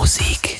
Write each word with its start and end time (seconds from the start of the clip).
Musik. 0.00 0.59